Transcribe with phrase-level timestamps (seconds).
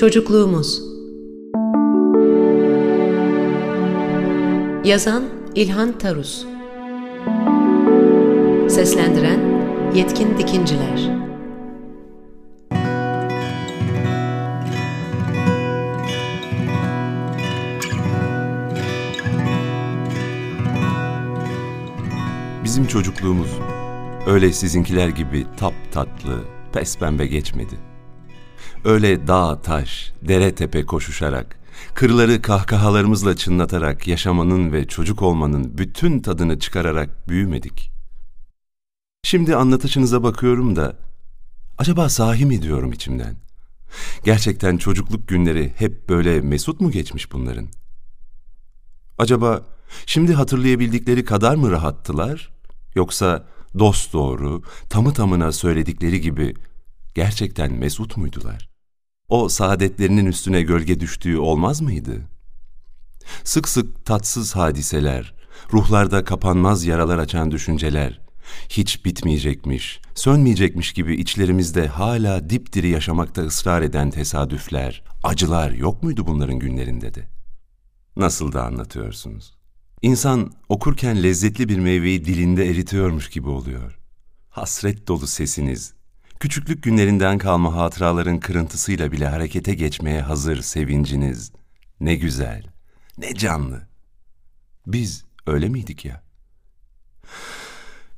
[0.00, 0.82] Çocukluğumuz.
[4.84, 6.46] Yazan İlhan Tarus.
[8.68, 9.40] Seslendiren
[9.94, 11.10] Yetkin Dikinciler.
[22.64, 23.50] Bizim çocukluğumuz
[24.26, 27.89] öyle sizinkiler gibi tap tatlı, pes pembe geçmedi.
[28.84, 31.58] Öyle dağ taş, dere tepe koşuşarak,
[31.94, 37.90] kırları kahkahalarımızla çınlatarak yaşamanın ve çocuk olmanın bütün tadını çıkararak büyümedik.
[39.22, 40.96] Şimdi anlatışınıza bakıyorum da,
[41.78, 43.36] acaba sahi mi diyorum içimden?
[44.24, 47.68] Gerçekten çocukluk günleri hep böyle mesut mu geçmiş bunların?
[49.18, 49.62] Acaba
[50.06, 52.50] şimdi hatırlayabildikleri kadar mı rahattılar?
[52.94, 53.46] Yoksa
[53.78, 56.54] dost doğru, tamı tamına söyledikleri gibi
[57.14, 58.69] gerçekten mesut muydular?
[59.30, 62.20] O saadetlerinin üstüne gölge düştüğü olmaz mıydı?
[63.44, 65.34] Sık sık tatsız hadiseler,
[65.72, 68.20] ruhlarda kapanmaz yaralar açan düşünceler,
[68.68, 76.58] hiç bitmeyecekmiş, sönmeyecekmiş gibi içlerimizde hala dipdiri yaşamakta ısrar eden tesadüfler, acılar yok muydu bunların
[76.58, 77.28] günlerinde de?
[78.16, 79.54] Nasıl da anlatıyorsunuz?
[80.02, 83.98] İnsan okurken lezzetli bir meyveyi dilinde eritiyormuş gibi oluyor.
[84.48, 85.94] Hasret dolu sesiniz,
[86.40, 91.52] küçüklük günlerinden kalma hatıraların kırıntısıyla bile harekete geçmeye hazır sevinciniz.
[92.00, 92.62] Ne güzel,
[93.18, 93.88] ne canlı.
[94.86, 96.22] Biz öyle miydik ya?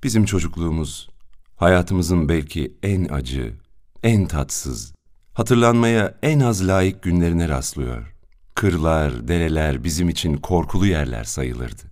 [0.05, 1.09] Bizim çocukluğumuz,
[1.57, 3.55] hayatımızın belki en acı,
[4.03, 4.95] en tatsız,
[5.35, 8.15] hatırlanmaya en az layık günlerine rastlıyor.
[8.55, 11.92] Kırlar, dereler bizim için korkulu yerler sayılırdı.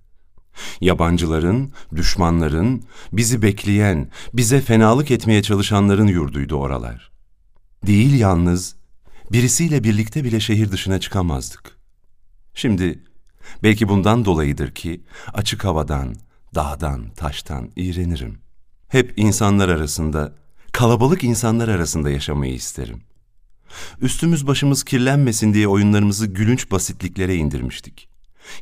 [0.81, 7.11] Yabancıların, düşmanların, bizi bekleyen, bize fenalık etmeye çalışanların yurduydu oralar.
[7.87, 8.77] Değil yalnız,
[9.33, 11.77] birisiyle birlikte bile şehir dışına çıkamazdık.
[12.55, 13.05] Şimdi
[13.63, 16.15] belki bundan dolayıdır ki açık havadan,
[16.55, 18.39] dağdan, taştan iğrenirim.
[18.89, 20.35] Hep insanlar arasında,
[20.73, 23.03] kalabalık insanlar arasında yaşamayı isterim.
[24.01, 28.09] Üstümüz başımız kirlenmesin diye oyunlarımızı gülünç basitliklere indirmiştik.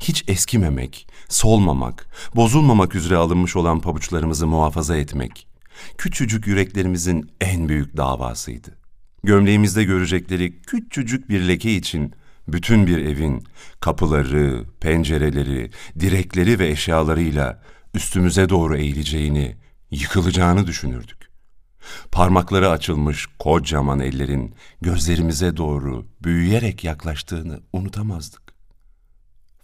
[0.01, 2.07] Hiç eskimemek, solmamak,
[2.37, 5.49] bozulmamak üzere alınmış olan pabuçlarımızı muhafaza etmek,
[5.99, 8.79] küçücük yüreklerimizin en büyük davasıydı.
[9.25, 12.15] Gömleğimizde görecekleri küçücük bir leke için
[12.49, 13.45] bütün bir evin
[13.81, 17.63] kapıları, pencereleri, direkleri ve eşyalarıyla
[17.95, 19.57] üstümüze doğru eğileceğini,
[19.91, 21.29] yıkılacağını düşünürdük.
[22.13, 28.48] Parmakları açılmış kocaman ellerin gözlerimize doğru büyüyerek yaklaştığını unutamazdık.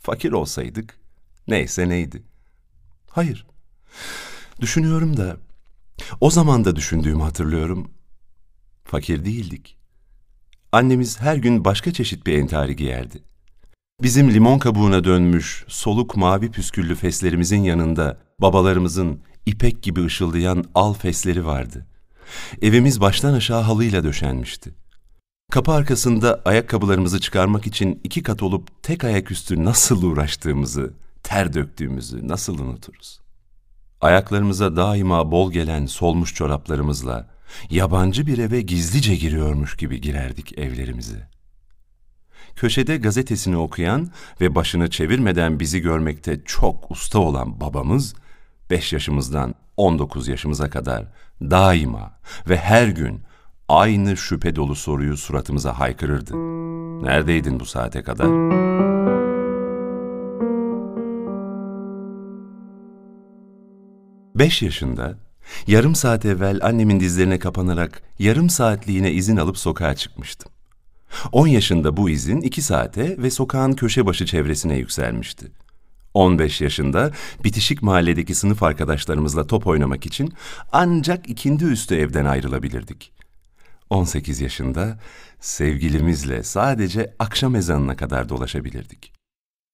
[0.04, 0.98] Fakir olsaydık
[1.48, 2.22] neyse neydi.
[3.10, 3.46] Hayır.
[4.60, 5.36] Düşünüyorum da
[6.20, 7.90] o zaman da düşündüğümü hatırlıyorum.
[8.84, 9.76] Fakir değildik.
[10.72, 13.22] Annemiz her gün başka çeşit bir entari giyerdi.
[14.02, 21.46] Bizim limon kabuğuna dönmüş soluk mavi püsküllü feslerimizin yanında babalarımızın ipek gibi ışıldayan al fesleri
[21.46, 21.86] vardı.
[22.62, 24.74] Evimiz baştan aşağı halıyla döşenmişti.
[25.54, 30.92] Kapı arkasında ayakkabılarımızı çıkarmak için iki kat olup tek ayaküstü nasıl uğraştığımızı,
[31.22, 33.20] ter döktüğümüzü nasıl unuturuz?
[34.00, 37.30] Ayaklarımıza daima bol gelen solmuş çoraplarımızla
[37.70, 41.28] yabancı bir eve gizlice giriyormuş gibi girerdik evlerimize.
[42.56, 44.10] Köşede gazetesini okuyan
[44.40, 48.14] ve başını çevirmeden bizi görmekte çok usta olan babamız,
[48.70, 51.04] beş yaşımızdan 19 yaşımıza kadar
[51.40, 53.22] daima ve her gün
[53.68, 56.34] aynı şüphe dolu soruyu suratımıza haykırırdı.
[57.04, 58.28] Neredeydin bu saate kadar?
[64.34, 65.18] Beş yaşında,
[65.66, 70.52] yarım saat evvel annemin dizlerine kapanarak yarım saatliğine izin alıp sokağa çıkmıştım.
[71.32, 75.52] On yaşında bu izin iki saate ve sokağın köşe başı çevresine yükselmişti.
[76.14, 77.10] 15 yaşında
[77.44, 80.32] bitişik mahalledeki sınıf arkadaşlarımızla top oynamak için
[80.72, 83.12] ancak ikindi üstü evden ayrılabilirdik.
[83.90, 84.98] 18 yaşında
[85.40, 89.12] sevgilimizle sadece akşam ezanına kadar dolaşabilirdik.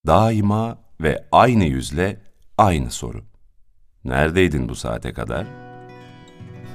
[0.06, 2.20] Daima ve aynı yüzle
[2.58, 3.24] aynı soru.
[4.04, 5.46] Neredeydin bu saate kadar?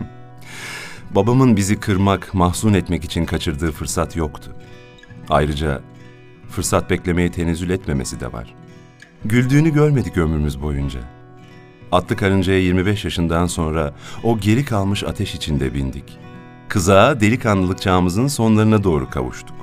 [1.16, 4.56] Babamın bizi kırmak, mahzun etmek için kaçırdığı fırsat yoktu.
[5.30, 5.82] Ayrıca
[6.50, 8.56] fırsat beklemeye tenezzül etmemesi de var.
[9.26, 11.00] Güldüğünü görmedik ömrümüz boyunca.
[11.92, 13.94] Atlı karıncaya 25 yaşından sonra
[14.24, 16.25] o geri kalmış ateş içinde bindik.
[16.70, 19.56] Kızağa delikanlılık çağımızın sonlarına doğru kavuştuk.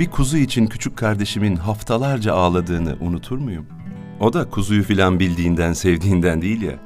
[0.00, 3.66] Bir kuzu için küçük kardeşimin haftalarca ağladığını unutur muyum?
[4.20, 6.78] O da kuzuyu filan bildiğinden, sevdiğinden değil ya.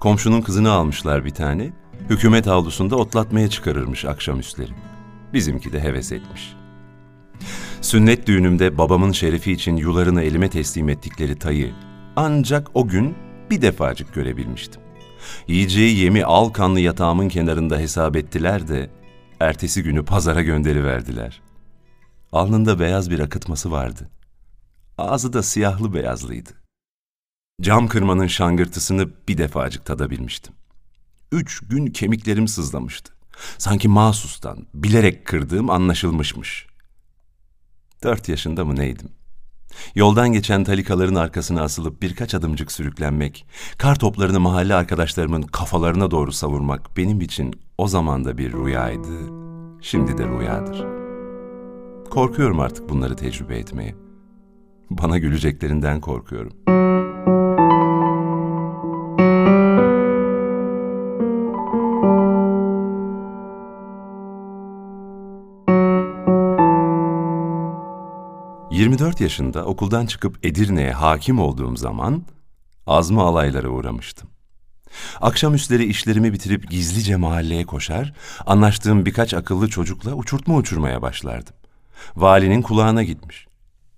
[0.00, 1.70] Komşunun kızını almışlar bir tane,
[2.10, 4.70] hükümet avlusunda otlatmaya çıkarırmış akşamüstleri.
[5.32, 6.56] Bizimki de heves etmiş.
[7.80, 11.70] Sünnet düğünümde babamın şerefi için yularını elime teslim ettikleri tayı
[12.16, 13.14] ancak o gün
[13.50, 14.82] bir defacık görebilmiştim.
[15.48, 18.90] Yiyeceği yemi al kanlı yatağımın kenarında hesap ettiler de
[19.40, 21.42] ertesi günü pazara gönderiverdiler.
[22.32, 24.10] Alnında beyaz bir akıtması vardı.
[24.98, 26.50] Ağzı da siyahlı beyazlıydı.
[27.62, 30.54] Cam kırmanın şangırtısını bir defacık tadabilmiştim.
[31.32, 33.12] Üç gün kemiklerim sızlamıştı.
[33.58, 36.66] Sanki mahsustan, bilerek kırdığım anlaşılmışmış.
[38.02, 39.08] Dört yaşında mı neydim?
[39.94, 43.46] Yoldan geçen talikaların arkasına asılıp birkaç adımcık sürüklenmek,
[43.78, 49.18] kar toplarını mahalle arkadaşlarımın kafalarına doğru savurmak benim için o zaman da bir rüyaydı,
[49.80, 50.86] şimdi de rüyadır.
[52.10, 53.94] Korkuyorum artık bunları tecrübe etmeye.
[54.90, 56.79] Bana güleceklerinden korkuyorum.
[68.80, 72.22] 24 yaşında okuldan çıkıp Edirne'ye hakim olduğum zaman
[72.86, 74.30] azma alaylara uğramıştım.
[75.20, 78.12] Akşamüstleri işlerimi bitirip gizlice mahalleye koşar,
[78.46, 81.54] anlaştığım birkaç akıllı çocukla uçurtma uçurmaya başlardım.
[82.16, 83.46] Valinin kulağına gitmiş.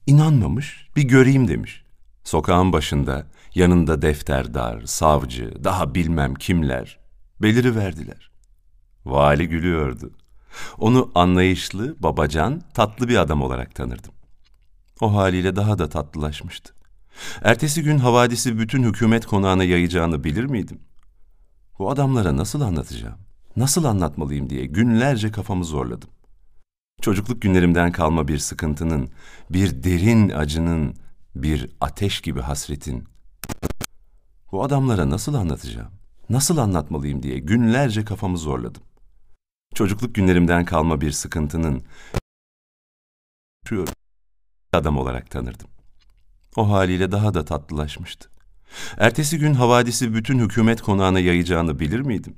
[0.07, 1.85] İnanmamış, bir göreyim demiş.
[2.25, 6.99] Sokağın başında, yanında defterdar, savcı, daha bilmem kimler
[7.43, 8.31] beliri verdiler.
[9.05, 10.11] Vali gülüyordu.
[10.79, 14.13] Onu anlayışlı, babacan, tatlı bir adam olarak tanırdım.
[15.03, 16.75] O haliyle daha da tatlılaşmıştı.
[17.43, 20.81] Ertesi gün havadisi bütün hükümet konağına yayacağını bilir miydim?
[21.79, 23.19] Bu adamlara nasıl anlatacağım,
[23.57, 26.11] nasıl anlatmalıyım diye günlerce kafamı zorladım.
[27.01, 29.11] Çocukluk günlerimden kalma bir sıkıntının,
[29.51, 30.95] bir derin acının,
[31.35, 33.05] bir ateş gibi hasretin.
[34.53, 35.93] Bu adamlara nasıl anlatacağım,
[36.31, 38.83] nasıl anlatmalıyım diye günlerce kafamı zorladım.
[39.75, 41.83] Çocukluk günlerimden kalma bir sıkıntının,
[44.73, 45.69] adam olarak tanırdım.
[46.57, 48.29] O haliyle daha da tatlılaşmıştı.
[48.99, 52.35] Ertesi gün havadisi bütün hükümet konağına yayacağını bilir miydim?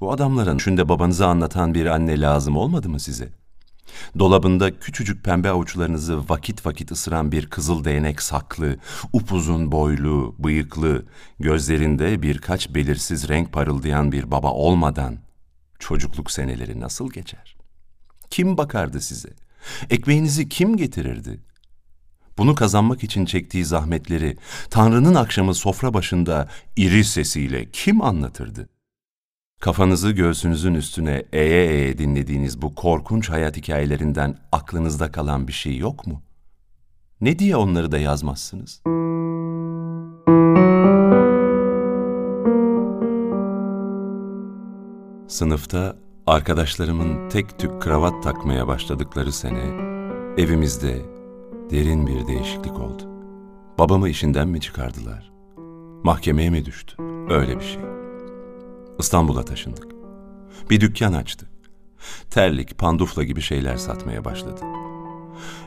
[0.00, 3.28] Bu adamların şünde babanızı anlatan bir anne lazım olmadı mı size?
[4.18, 8.76] Dolabında küçücük pembe avuçlarınızı vakit vakit ısıran bir kızıl değnek saklı,
[9.12, 11.06] upuzun boylu, bıyıklı,
[11.40, 15.16] gözlerinde birkaç belirsiz renk parıldayan bir baba olmadan
[15.78, 17.56] çocukluk seneleri nasıl geçer?
[18.30, 19.47] Kim bakardı size?''
[19.90, 21.40] Ekmeğinizi kim getirirdi?
[22.38, 24.36] Bunu kazanmak için çektiği zahmetleri
[24.70, 28.68] Tanrı'nın akşamı sofra başında iri sesiyle kim anlatırdı?
[29.60, 36.06] Kafanızı göğsünüzün üstüne eğe eğe dinlediğiniz bu korkunç hayat hikayelerinden aklınızda kalan bir şey yok
[36.06, 36.22] mu?
[37.20, 38.82] Ne diye onları da yazmazsınız?
[45.28, 45.96] Sınıfta
[46.28, 49.64] Arkadaşlarımın tek tük kravat takmaya başladıkları sene
[50.36, 51.02] evimizde
[51.70, 53.02] derin bir değişiklik oldu.
[53.78, 55.32] Babamı işinden mi çıkardılar?
[56.04, 56.96] Mahkemeye mi düştü?
[57.28, 57.82] Öyle bir şey.
[58.98, 59.86] İstanbul'a taşındık.
[60.70, 61.46] Bir dükkan açtı.
[62.30, 64.60] Terlik, pandufla gibi şeyler satmaya başladı.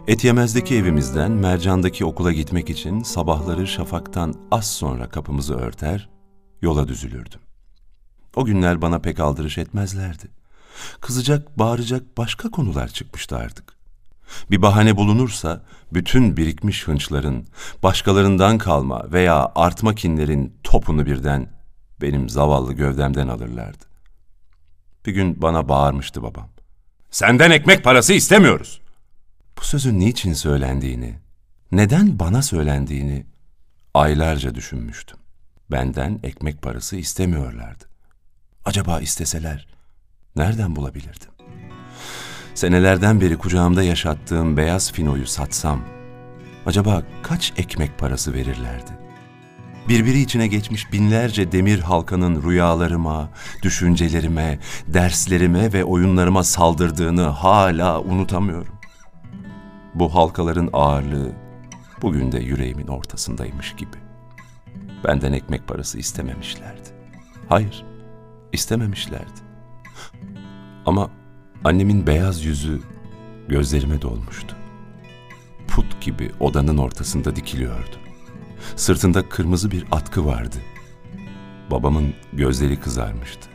[0.07, 6.09] Etyemez'deki evimizden Mercan'daki okula gitmek için sabahları şafaktan az sonra kapımızı örter,
[6.61, 7.39] yola düzülürdüm.
[8.35, 10.40] O günler bana pek aldırış etmezlerdi.
[11.01, 13.73] Kızacak, bağıracak başka konular çıkmıştı artık.
[14.51, 15.61] Bir bahane bulunursa
[15.93, 17.47] bütün birikmiş hınçların,
[17.83, 21.49] başkalarından kalma veya artma kinlerin topunu birden
[22.01, 23.85] benim zavallı gövdemden alırlardı.
[25.05, 26.49] Bir gün bana bağırmıştı babam.
[27.11, 28.81] Senden ekmek parası istemiyoruz.
[29.57, 31.19] Bu sözün niçin söylendiğini,
[31.71, 33.25] neden bana söylendiğini
[33.93, 35.17] aylarca düşünmüştüm.
[35.71, 37.85] Benden ekmek parası istemiyorlardı.
[38.65, 39.67] Acaba isteseler
[40.35, 41.29] nereden bulabilirdim?
[42.53, 45.81] Senelerden beri kucağımda yaşattığım beyaz finoyu satsam,
[46.65, 48.91] acaba kaç ekmek parası verirlerdi?
[49.89, 53.29] Birbiri içine geçmiş binlerce demir halkanın rüyalarıma,
[53.63, 58.75] düşüncelerime, derslerime ve oyunlarıma saldırdığını hala unutamıyorum.
[59.95, 61.31] Bu halkaların ağırlığı
[62.01, 63.97] bugün de yüreğimin ortasındaymış gibi.
[65.07, 66.89] Benden ekmek parası istememişlerdi.
[67.49, 67.85] Hayır,
[68.53, 69.50] istememişlerdi.
[70.85, 71.09] Ama
[71.63, 72.81] annemin beyaz yüzü
[73.47, 74.55] gözlerime dolmuştu.
[75.67, 77.95] Put gibi odanın ortasında dikiliyordu.
[78.75, 80.55] Sırtında kırmızı bir atkı vardı.
[81.71, 83.49] Babamın gözleri kızarmıştı.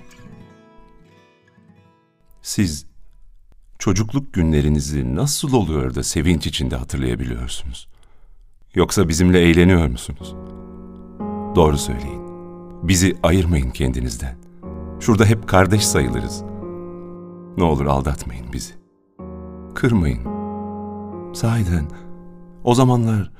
[2.42, 2.86] Siz
[3.78, 7.88] çocukluk günlerinizi nasıl oluyor da sevinç içinde hatırlayabiliyorsunuz?
[8.74, 10.34] Yoksa bizimle eğleniyor musunuz?
[11.56, 12.22] Doğru söyleyin.
[12.82, 14.45] Bizi ayırmayın kendinizden.
[15.00, 16.44] Şurada hep kardeş sayılırız.''
[17.56, 18.74] Ne olur aldatmayın bizi.
[19.74, 20.22] Kırmayın.
[21.32, 21.86] Sahiden
[22.64, 23.30] o zamanlar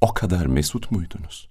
[0.00, 1.50] o kadar mesut muydunuz?''